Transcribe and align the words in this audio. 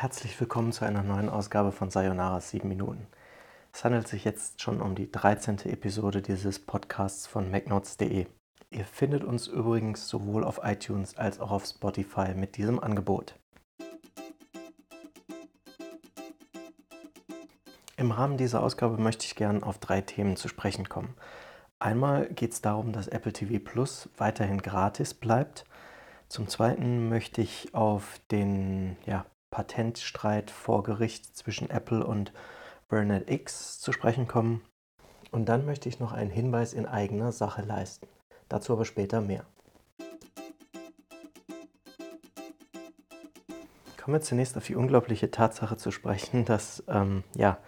herzlich 0.00 0.40
willkommen 0.40 0.72
zu 0.72 0.86
einer 0.86 1.02
neuen 1.02 1.28
Ausgabe 1.28 1.72
von 1.72 1.90
Sayonara 1.90 2.40
7 2.40 2.66
Minuten. 2.66 3.06
Es 3.70 3.84
handelt 3.84 4.08
sich 4.08 4.24
jetzt 4.24 4.62
schon 4.62 4.80
um 4.80 4.94
die 4.94 5.12
13. 5.12 5.58
Episode 5.66 6.22
dieses 6.22 6.58
Podcasts 6.58 7.26
von 7.26 7.50
MacNotes.de. 7.50 8.26
Ihr 8.70 8.84
findet 8.86 9.24
uns 9.24 9.46
übrigens 9.46 10.08
sowohl 10.08 10.44
auf 10.44 10.60
iTunes 10.64 11.18
als 11.18 11.38
auch 11.38 11.50
auf 11.50 11.66
Spotify 11.66 12.32
mit 12.34 12.56
diesem 12.56 12.82
Angebot. 12.82 13.34
Im 17.98 18.10
Rahmen 18.10 18.38
dieser 18.38 18.62
Ausgabe 18.62 18.96
möchte 18.96 19.26
ich 19.26 19.36
gerne 19.36 19.62
auf 19.62 19.76
drei 19.76 20.00
Themen 20.00 20.36
zu 20.36 20.48
sprechen 20.48 20.88
kommen. 20.88 21.12
Einmal 21.78 22.30
geht 22.30 22.52
es 22.52 22.62
darum, 22.62 22.94
dass 22.94 23.06
Apple 23.06 23.34
TV 23.34 23.62
Plus 23.62 24.08
weiterhin 24.16 24.62
gratis 24.62 25.12
bleibt. 25.12 25.66
Zum 26.30 26.48
Zweiten 26.48 27.10
möchte 27.10 27.42
ich 27.42 27.74
auf 27.74 28.18
den 28.30 28.96
ja, 29.04 29.26
Patentstreit 29.50 30.50
vor 30.50 30.82
Gericht 30.82 31.36
zwischen 31.36 31.70
Apple 31.70 32.06
und 32.06 32.32
Bernard 32.88 33.30
X 33.30 33.78
zu 33.80 33.92
sprechen 33.92 34.26
kommen. 34.26 34.62
Und 35.30 35.48
dann 35.48 35.64
möchte 35.64 35.88
ich 35.88 36.00
noch 36.00 36.12
einen 36.12 36.30
Hinweis 36.30 36.72
in 36.72 36.86
eigener 36.86 37.32
Sache 37.32 37.62
leisten. 37.62 38.08
Dazu 38.48 38.72
aber 38.72 38.84
später 38.84 39.20
mehr. 39.20 39.44
Kommen 43.96 44.16
wir 44.16 44.22
zunächst 44.22 44.56
auf 44.56 44.66
die 44.66 44.74
unglaubliche 44.74 45.30
Tatsache 45.30 45.76
zu 45.76 45.90
sprechen, 45.90 46.44
dass 46.46 46.82
ähm, 46.88 47.22
ja, 47.34 47.58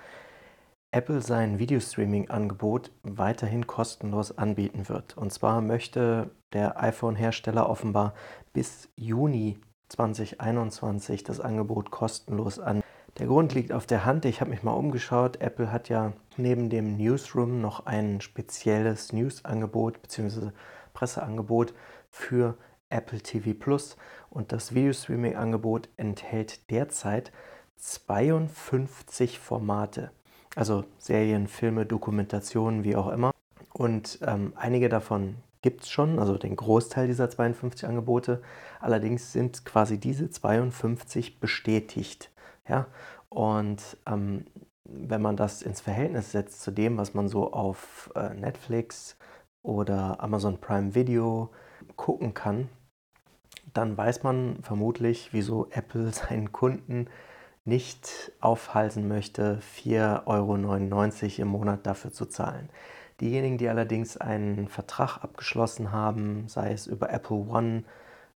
Apple 0.91 1.22
sein 1.22 1.58
Videostreaming-Angebot 1.58 2.91
weiterhin 3.03 3.66
kostenlos 3.66 4.36
anbieten 4.36 4.88
wird. 4.88 5.16
Und 5.16 5.33
zwar 5.33 5.60
möchte 5.60 6.30
der 6.53 6.83
iPhone-Hersteller 6.83 7.69
offenbar 7.69 8.14
bis 8.53 8.91
Juni 8.97 9.58
2021 9.92 11.22
das 11.22 11.40
Angebot 11.40 11.90
kostenlos 11.90 12.58
an. 12.58 12.82
Der 13.18 13.26
Grund 13.26 13.54
liegt 13.54 13.72
auf 13.72 13.86
der 13.86 14.06
Hand. 14.06 14.24
Ich 14.24 14.40
habe 14.40 14.50
mich 14.50 14.62
mal 14.62 14.72
umgeschaut. 14.72 15.40
Apple 15.40 15.70
hat 15.70 15.90
ja 15.90 16.14
neben 16.38 16.70
dem 16.70 16.96
Newsroom 16.96 17.60
noch 17.60 17.84
ein 17.84 18.22
spezielles 18.22 19.12
News-Angebot 19.12 20.00
bzw. 20.00 20.50
Presseangebot 20.94 21.74
für 22.10 22.56
Apple 22.88 23.20
TV 23.20 23.52
Plus. 23.52 23.96
Und 24.30 24.52
das 24.52 24.74
Videostreaming-Angebot 24.74 25.90
enthält 25.98 26.70
derzeit 26.70 27.32
52 27.76 29.38
Formate. 29.38 30.10
Also 30.56 30.84
Serien, 30.98 31.48
Filme, 31.48 31.84
Dokumentationen, 31.84 32.82
wie 32.82 32.96
auch 32.96 33.08
immer. 33.08 33.32
Und 33.74 34.20
ähm, 34.26 34.54
einige 34.56 34.88
davon 34.88 35.36
gibt 35.62 35.82
es 35.82 35.91
schon, 35.91 36.18
also 36.18 36.36
den 36.36 36.56
Großteil 36.56 37.06
dieser 37.06 37.30
52 37.30 37.88
Angebote. 37.88 38.42
Allerdings 38.80 39.32
sind 39.32 39.64
quasi 39.64 39.98
diese 39.98 40.28
52 40.28 41.41
bestätigt. 41.41 42.30
Ja? 42.69 42.86
Und 43.28 43.96
ähm, 44.06 44.44
wenn 44.84 45.22
man 45.22 45.36
das 45.36 45.62
ins 45.62 45.80
Verhältnis 45.80 46.32
setzt 46.32 46.60
zu 46.62 46.70
dem, 46.70 46.98
was 46.98 47.14
man 47.14 47.28
so 47.28 47.52
auf 47.52 48.10
äh, 48.14 48.34
Netflix 48.34 49.16
oder 49.62 50.20
Amazon 50.20 50.58
Prime 50.58 50.94
Video 50.94 51.50
gucken 51.97 52.34
kann, 52.34 52.69
dann 53.72 53.97
weiß 53.97 54.22
man 54.22 54.58
vermutlich, 54.62 55.32
wieso 55.32 55.69
Apple 55.70 56.12
seinen 56.12 56.52
Kunden 56.52 57.08
nicht 57.64 58.32
aufhalsen 58.41 59.06
möchte, 59.06 59.60
4,99 59.78 60.26
Euro 60.26 61.42
im 61.42 61.48
Monat 61.48 61.86
dafür 61.86 62.12
zu 62.12 62.26
zahlen. 62.26 62.69
Diejenigen, 63.20 63.58
die 63.58 63.68
allerdings 63.68 64.16
einen 64.16 64.69
Vertrag 64.69 65.19
abgeschlossen 65.19 65.92
haben, 65.92 66.48
sei 66.48 66.72
es 66.72 66.87
über 66.87 67.10
Apple 67.10 67.37
One 67.37 67.84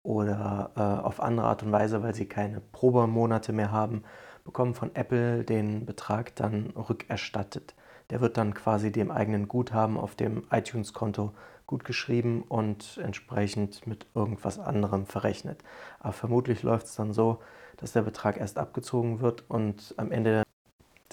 oder 0.02 0.70
äh, 0.76 0.80
auf 0.80 1.20
andere 1.20 1.46
Art 1.46 1.62
und 1.62 1.72
Weise, 1.72 2.02
weil 2.02 2.14
sie 2.14 2.26
keine 2.26 2.60
Probemonate 2.60 3.52
mehr 3.52 3.72
haben, 3.72 4.04
bekommen 4.44 4.74
von 4.74 4.94
Apple 4.94 5.44
den 5.44 5.86
Betrag 5.86 6.36
dann 6.36 6.70
rückerstattet. 6.76 7.74
Der 8.10 8.20
wird 8.20 8.36
dann 8.36 8.52
quasi 8.52 8.92
dem 8.92 9.10
eigenen 9.10 9.48
Guthaben 9.48 9.96
auf 9.96 10.14
dem 10.14 10.44
iTunes-Konto 10.50 11.32
gutgeschrieben 11.66 12.42
und 12.42 13.00
entsprechend 13.02 13.86
mit 13.86 14.06
irgendwas 14.14 14.58
anderem 14.58 15.06
verrechnet. 15.06 15.62
Aber 16.00 16.12
vermutlich 16.12 16.62
läuft 16.62 16.86
es 16.86 16.96
dann 16.96 17.14
so, 17.14 17.40
dass 17.78 17.92
der 17.92 18.02
Betrag 18.02 18.36
erst 18.36 18.58
abgezogen 18.58 19.20
wird 19.20 19.44
und 19.48 19.94
am 19.96 20.12
Ende 20.12 20.42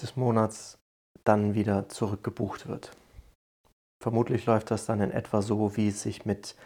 des 0.00 0.16
Monats 0.16 0.78
dann 1.24 1.54
wieder 1.54 1.88
zurückgebucht 1.88 2.68
wird. 2.68 2.92
Vermutlich 4.02 4.46
läuft 4.46 4.72
das 4.72 4.84
dann 4.84 5.00
in 5.00 5.12
etwa 5.12 5.42
so, 5.42 5.76
wie 5.76 5.86
es 5.86 6.02
sich 6.02 6.26
mit 6.26 6.56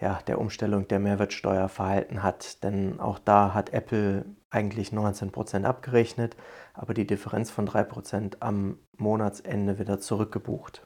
ja, 0.00 0.18
der 0.26 0.40
Umstellung 0.40 0.88
der 0.88 0.98
Mehrwertsteuer 0.98 1.68
verhalten 1.68 2.24
hat. 2.24 2.64
Denn 2.64 2.98
auch 2.98 3.20
da 3.20 3.54
hat 3.54 3.72
Apple 3.72 4.24
eigentlich 4.50 4.88
19% 4.88 5.62
abgerechnet, 5.62 6.36
aber 6.72 6.92
die 6.92 7.06
Differenz 7.06 7.52
von 7.52 7.68
3% 7.68 8.38
am 8.40 8.78
Monatsende 8.96 9.78
wieder 9.78 10.00
zurückgebucht. 10.00 10.84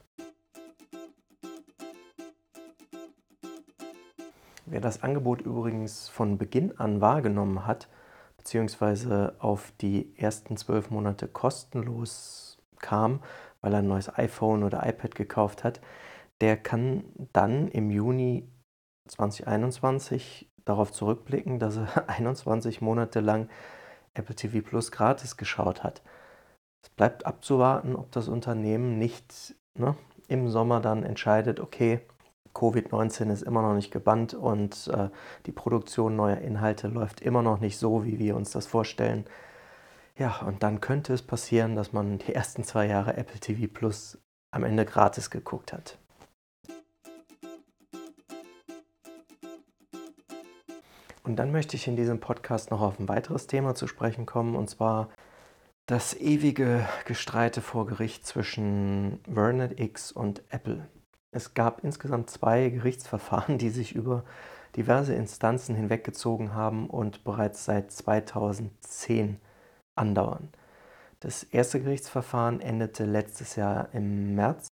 Wer 4.67 4.81
das 4.81 5.01
Angebot 5.01 5.41
übrigens 5.41 6.07
von 6.07 6.37
Beginn 6.37 6.77
an 6.77 7.01
wahrgenommen 7.01 7.65
hat, 7.65 7.89
beziehungsweise 8.37 9.33
auf 9.39 9.73
die 9.81 10.15
ersten 10.17 10.55
zwölf 10.55 10.91
Monate 10.91 11.27
kostenlos 11.27 12.59
kam, 12.77 13.21
weil 13.61 13.73
er 13.73 13.79
ein 13.79 13.87
neues 13.87 14.15
iPhone 14.17 14.63
oder 14.63 14.85
iPad 14.85 15.15
gekauft 15.15 15.63
hat, 15.63 15.81
der 16.41 16.57
kann 16.57 17.03
dann 17.33 17.67
im 17.67 17.89
Juni 17.91 18.47
2021 19.07 20.49
darauf 20.65 20.91
zurückblicken, 20.91 21.59
dass 21.59 21.77
er 21.77 22.09
21 22.09 22.81
Monate 22.81 23.19
lang 23.19 23.49
Apple 24.13 24.35
TV 24.35 24.61
Plus 24.61 24.91
gratis 24.91 25.37
geschaut 25.37 25.83
hat. 25.83 26.01
Es 26.83 26.89
bleibt 26.89 27.25
abzuwarten, 27.25 27.95
ob 27.95 28.11
das 28.11 28.27
Unternehmen 28.27 28.97
nicht 28.97 29.55
ne, 29.77 29.95
im 30.27 30.49
Sommer 30.49 30.79
dann 30.79 31.03
entscheidet, 31.03 31.59
okay, 31.59 32.01
Covid-19 32.53 33.31
ist 33.31 33.43
immer 33.43 33.61
noch 33.61 33.73
nicht 33.73 33.91
gebannt 33.91 34.33
und 34.33 34.87
äh, 34.87 35.09
die 35.45 35.51
Produktion 35.51 36.15
neuer 36.15 36.37
Inhalte 36.37 36.87
läuft 36.87 37.21
immer 37.21 37.41
noch 37.41 37.59
nicht 37.59 37.77
so, 37.77 38.05
wie 38.05 38.19
wir 38.19 38.35
uns 38.35 38.51
das 38.51 38.65
vorstellen. 38.65 39.25
Ja, 40.19 40.41
und 40.45 40.63
dann 40.63 40.81
könnte 40.81 41.13
es 41.13 41.21
passieren, 41.21 41.77
dass 41.77 41.93
man 41.93 42.17
die 42.17 42.35
ersten 42.35 42.65
zwei 42.65 42.87
Jahre 42.87 43.15
Apple 43.15 43.39
TV 43.39 43.73
Plus 43.73 44.17
am 44.51 44.65
Ende 44.65 44.83
gratis 44.83 45.29
geguckt 45.29 45.71
hat. 45.71 45.97
Und 51.23 51.37
dann 51.37 51.53
möchte 51.53 51.77
ich 51.77 51.87
in 51.87 51.95
diesem 51.95 52.19
Podcast 52.19 52.69
noch 52.69 52.81
auf 52.81 52.99
ein 52.99 53.07
weiteres 53.07 53.47
Thema 53.47 53.75
zu 53.75 53.87
sprechen 53.87 54.25
kommen, 54.25 54.57
und 54.57 54.69
zwar 54.69 55.07
das 55.85 56.13
ewige 56.15 56.85
Gestreite 57.05 57.61
vor 57.61 57.85
Gericht 57.85 58.27
zwischen 58.27 59.21
Vernet 59.33 59.79
X 59.79 60.11
und 60.11 60.43
Apple. 60.49 60.85
Es 61.31 61.53
gab 61.53 61.85
insgesamt 61.85 62.29
zwei 62.29 62.67
Gerichtsverfahren, 62.67 63.57
die 63.57 63.69
sich 63.69 63.95
über 63.95 64.25
diverse 64.75 65.13
Instanzen 65.13 65.75
hinweggezogen 65.75 66.53
haben 66.53 66.89
und 66.89 67.23
bereits 67.23 67.63
seit 67.63 67.91
2010 67.93 69.39
andauern. 69.95 70.49
Das 71.19 71.43
erste 71.43 71.81
Gerichtsverfahren 71.81 72.61
endete 72.61 73.05
letztes 73.05 73.55
Jahr 73.55 73.89
im 73.93 74.35
März. 74.35 74.67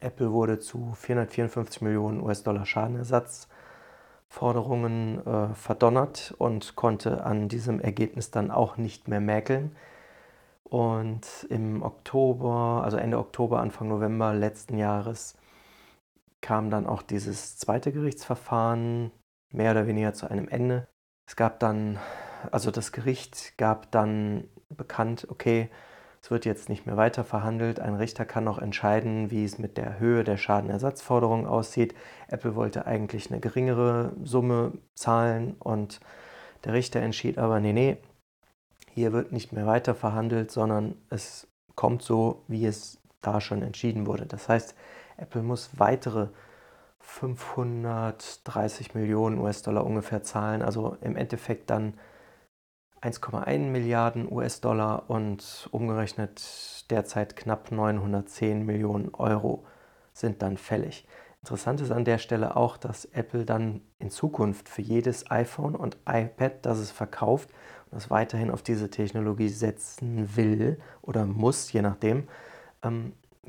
Apple 0.00 0.32
wurde 0.32 0.58
zu 0.58 0.92
454 0.94 1.82
Millionen 1.82 2.20
US-Dollar 2.20 2.66
Schadenersatzforderungen 2.66 5.26
äh, 5.26 5.54
verdonnert 5.54 6.34
und 6.38 6.76
konnte 6.76 7.24
an 7.24 7.48
diesem 7.48 7.80
Ergebnis 7.80 8.30
dann 8.30 8.50
auch 8.50 8.76
nicht 8.76 9.08
mehr 9.08 9.20
mäkeln. 9.20 9.74
Und 10.64 11.46
im 11.48 11.82
Oktober, 11.82 12.82
also 12.84 12.96
Ende 12.96 13.18
Oktober, 13.18 13.60
Anfang 13.60 13.88
November 13.88 14.34
letzten 14.34 14.78
Jahres, 14.78 15.36
kam 16.40 16.70
dann 16.70 16.86
auch 16.86 17.02
dieses 17.02 17.56
zweite 17.56 17.92
Gerichtsverfahren 17.92 19.12
mehr 19.52 19.70
oder 19.70 19.86
weniger 19.86 20.12
zu 20.12 20.28
einem 20.28 20.48
Ende. 20.48 20.88
Es 21.28 21.36
gab 21.36 21.60
dann, 21.60 21.98
also 22.52 22.70
das 22.70 22.92
Gericht 22.92 23.56
gab 23.58 23.90
dann 23.90 24.44
bekannt, 24.68 25.26
okay, 25.30 25.70
es 26.22 26.30
wird 26.30 26.44
jetzt 26.44 26.68
nicht 26.68 26.86
mehr 26.86 26.96
weiter 26.96 27.22
verhandelt. 27.24 27.78
Ein 27.78 27.94
Richter 27.94 28.24
kann 28.24 28.44
noch 28.44 28.58
entscheiden, 28.58 29.30
wie 29.30 29.44
es 29.44 29.58
mit 29.58 29.76
der 29.76 30.00
Höhe 30.00 30.24
der 30.24 30.36
Schadenersatzforderung 30.36 31.46
aussieht. 31.46 31.94
Apple 32.28 32.56
wollte 32.56 32.86
eigentlich 32.86 33.30
eine 33.30 33.38
geringere 33.38 34.12
Summe 34.24 34.72
zahlen 34.94 35.54
und 35.58 36.00
der 36.64 36.72
Richter 36.72 37.00
entschied 37.00 37.38
aber, 37.38 37.60
nee, 37.60 37.72
nee, 37.72 37.98
hier 38.90 39.12
wird 39.12 39.30
nicht 39.30 39.52
mehr 39.52 39.66
weiter 39.66 39.94
verhandelt, 39.94 40.50
sondern 40.50 40.96
es 41.10 41.46
kommt 41.76 42.02
so, 42.02 42.42
wie 42.48 42.66
es 42.66 42.98
da 43.20 43.40
schon 43.40 43.62
entschieden 43.62 44.06
wurde. 44.06 44.26
Das 44.26 44.48
heißt, 44.48 44.74
Apple 45.18 45.42
muss 45.42 45.78
weitere 45.78 46.28
530 46.98 48.94
Millionen 48.94 49.38
US-Dollar 49.38 49.86
ungefähr 49.86 50.22
zahlen, 50.24 50.62
also 50.62 50.96
im 51.02 51.14
Endeffekt 51.14 51.70
dann 51.70 51.94
1,1 53.02 53.58
Milliarden 53.58 54.30
US-Dollar 54.30 55.08
und 55.08 55.68
umgerechnet 55.70 56.84
derzeit 56.90 57.36
knapp 57.36 57.70
910 57.70 58.64
Millionen 58.64 59.14
Euro 59.14 59.64
sind 60.12 60.42
dann 60.42 60.56
fällig. 60.56 61.06
Interessant 61.42 61.80
ist 61.80 61.92
an 61.92 62.04
der 62.04 62.18
Stelle 62.18 62.56
auch, 62.56 62.76
dass 62.76 63.04
Apple 63.04 63.44
dann 63.44 63.80
in 63.98 64.10
Zukunft 64.10 64.68
für 64.68 64.82
jedes 64.82 65.30
iPhone 65.30 65.76
und 65.76 65.96
iPad, 66.08 66.66
das 66.66 66.78
es 66.78 66.90
verkauft 66.90 67.50
und 67.84 67.94
das 67.94 68.10
weiterhin 68.10 68.50
auf 68.50 68.62
diese 68.62 68.90
Technologie 68.90 69.48
setzen 69.48 70.36
will 70.36 70.80
oder 71.02 71.24
muss, 71.24 71.70
je 71.72 71.82
nachdem, 71.82 72.26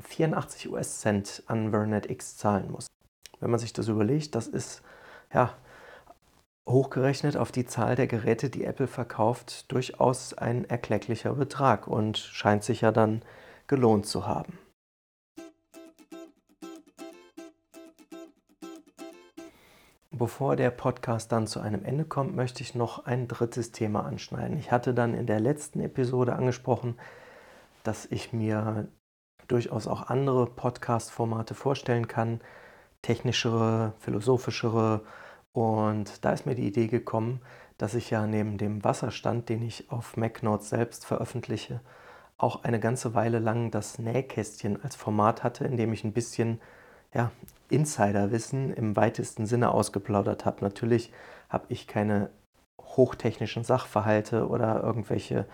84 0.00 0.66
ähm, 0.66 0.72
US-Cent 0.72 1.42
an 1.46 1.70
Vernet 1.70 2.08
X 2.08 2.36
zahlen 2.36 2.70
muss. 2.70 2.86
Wenn 3.40 3.50
man 3.50 3.58
sich 3.58 3.72
das 3.72 3.88
überlegt, 3.88 4.34
das 4.34 4.46
ist 4.46 4.82
ja 5.32 5.54
hochgerechnet 6.68 7.36
auf 7.36 7.50
die 7.50 7.64
Zahl 7.64 7.96
der 7.96 8.06
Geräte, 8.06 8.50
die 8.50 8.64
Apple 8.64 8.86
verkauft, 8.86 9.72
durchaus 9.72 10.34
ein 10.34 10.68
erklecklicher 10.68 11.34
Betrag 11.34 11.88
und 11.88 12.18
scheint 12.18 12.62
sich 12.62 12.82
ja 12.82 12.92
dann 12.92 13.22
gelohnt 13.66 14.06
zu 14.06 14.26
haben. 14.26 14.58
Bevor 20.10 20.56
der 20.56 20.70
Podcast 20.70 21.30
dann 21.30 21.46
zu 21.46 21.60
einem 21.60 21.84
Ende 21.84 22.04
kommt, 22.04 22.34
möchte 22.34 22.62
ich 22.62 22.74
noch 22.74 23.06
ein 23.06 23.28
drittes 23.28 23.70
Thema 23.70 24.04
anschneiden. 24.04 24.58
Ich 24.58 24.72
hatte 24.72 24.92
dann 24.92 25.14
in 25.14 25.26
der 25.26 25.38
letzten 25.38 25.80
Episode 25.80 26.34
angesprochen, 26.34 26.98
dass 27.84 28.04
ich 28.06 28.32
mir 28.32 28.88
durchaus 29.46 29.86
auch 29.86 30.08
andere 30.08 30.46
Podcast-Formate 30.46 31.54
vorstellen 31.54 32.08
kann, 32.08 32.40
technischere, 33.00 33.92
philosophischere. 34.00 35.02
Und 35.52 36.24
da 36.24 36.32
ist 36.32 36.46
mir 36.46 36.54
die 36.54 36.66
Idee 36.66 36.86
gekommen, 36.86 37.40
dass 37.78 37.94
ich 37.94 38.10
ja 38.10 38.26
neben 38.26 38.58
dem 38.58 38.84
Wasserstand, 38.84 39.48
den 39.48 39.62
ich 39.62 39.90
auf 39.90 40.16
MacNotes 40.16 40.68
selbst 40.68 41.06
veröffentliche, 41.06 41.80
auch 42.36 42.64
eine 42.64 42.80
ganze 42.80 43.14
Weile 43.14 43.38
lang 43.38 43.70
das 43.70 43.98
Nähkästchen 43.98 44.82
als 44.82 44.96
Format 44.96 45.42
hatte, 45.42 45.64
in 45.64 45.76
dem 45.76 45.92
ich 45.92 46.04
ein 46.04 46.12
bisschen 46.12 46.60
ja, 47.12 47.30
Insiderwissen 47.68 48.72
im 48.72 48.96
weitesten 48.96 49.46
Sinne 49.46 49.72
ausgeplaudert 49.72 50.44
habe. 50.44 50.62
Natürlich 50.62 51.12
habe 51.48 51.66
ich 51.68 51.86
keine 51.86 52.30
hochtechnischen 52.80 53.64
Sachverhalte 53.64 54.48
oder 54.48 54.82
irgendwelche 54.82 55.46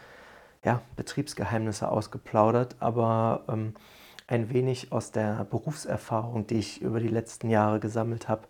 ja, 0.64 0.82
Betriebsgeheimnisse 0.96 1.90
ausgeplaudert, 1.90 2.76
aber 2.80 3.44
ähm, 3.48 3.74
ein 4.26 4.50
wenig 4.50 4.92
aus 4.92 5.10
der 5.12 5.44
Berufserfahrung, 5.44 6.46
die 6.46 6.58
ich 6.58 6.80
über 6.80 7.00
die 7.00 7.08
letzten 7.08 7.50
Jahre 7.50 7.80
gesammelt 7.80 8.28
habe, 8.28 8.48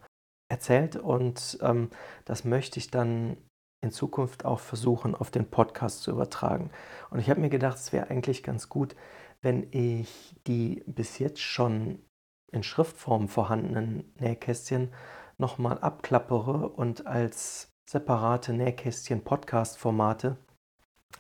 erzählt. 0.49 0.97
Und 0.97 1.59
ähm, 1.63 1.91
das 2.25 2.45
möchte 2.45 2.79
ich 2.79 2.91
dann 2.91 3.37
in 3.81 3.91
Zukunft 3.91 4.45
auch 4.45 4.61
versuchen, 4.61 5.15
auf 5.15 5.31
den 5.31 5.51
Podcast 5.51 6.03
zu 6.03 6.11
übertragen. 6.11 6.71
Und 7.11 7.21
ich 7.21 7.29
habe 7.31 7.41
mir 7.41 7.51
gedacht, 7.51 7.77
es 7.77 7.93
wäre 7.93 8.09
eigentlich 8.09 8.43
ganz 8.43 8.69
gut, 8.69 8.97
wenn 9.43 9.69
ich 9.73 10.35
die 10.47 10.83
bis 10.87 11.19
jetzt 11.19 11.41
schon 11.41 12.03
in 12.51 12.63
Schriftform 12.63 13.29
vorhandenen 13.29 14.15
Nähkästchen 14.19 14.93
nochmal 15.37 15.79
abklappere 15.79 16.69
und 16.69 17.07
als 17.07 17.75
separate 17.87 18.55
Nähkästchen-Podcast-Formate 18.55 20.39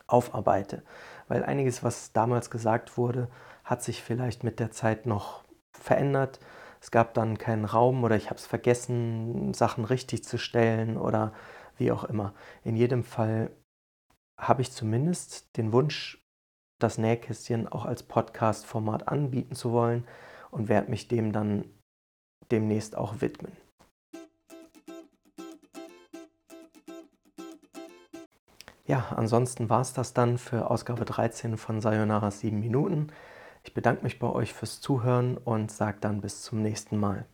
aufarbeite. 0.06 0.82
Weil 1.28 1.44
einiges, 1.44 1.82
was 1.82 2.12
damals 2.12 2.50
gesagt 2.50 2.96
wurde, 2.96 3.28
hat 3.64 3.82
sich 3.82 4.02
vielleicht 4.02 4.44
mit 4.44 4.60
der 4.60 4.70
Zeit 4.70 5.06
noch 5.06 5.44
verändert. 5.72 6.40
Es 6.84 6.90
gab 6.90 7.14
dann 7.14 7.38
keinen 7.38 7.64
Raum 7.64 8.04
oder 8.04 8.14
ich 8.14 8.26
habe 8.26 8.36
es 8.36 8.46
vergessen, 8.46 9.54
Sachen 9.54 9.86
richtig 9.86 10.22
zu 10.22 10.36
stellen 10.36 10.98
oder 10.98 11.32
wie 11.78 11.90
auch 11.90 12.04
immer. 12.04 12.34
In 12.62 12.76
jedem 12.76 13.04
Fall 13.04 13.50
habe 14.38 14.60
ich 14.60 14.70
zumindest 14.70 15.56
den 15.56 15.72
Wunsch, 15.72 16.22
das 16.78 16.98
Nähkästchen 16.98 17.68
auch 17.68 17.86
als 17.86 18.02
Podcast-Format 18.02 19.08
anbieten 19.08 19.54
zu 19.54 19.72
wollen 19.72 20.06
und 20.50 20.68
werde 20.68 20.90
mich 20.90 21.08
dem 21.08 21.32
dann 21.32 21.64
demnächst 22.50 22.98
auch 22.98 23.22
widmen. 23.22 23.56
Ja, 28.84 29.06
ansonsten 29.16 29.70
war 29.70 29.80
es 29.80 29.94
das 29.94 30.12
dann 30.12 30.36
für 30.36 30.70
Ausgabe 30.70 31.06
13 31.06 31.56
von 31.56 31.80
Sayonara 31.80 32.30
7 32.30 32.60
Minuten. 32.60 33.10
Ich 33.64 33.74
bedanke 33.74 34.04
mich 34.04 34.18
bei 34.18 34.28
euch 34.28 34.52
fürs 34.52 34.80
Zuhören 34.80 35.36
und 35.38 35.72
sage 35.72 35.98
dann 36.00 36.20
bis 36.20 36.42
zum 36.42 36.62
nächsten 36.62 36.98
Mal. 36.98 37.26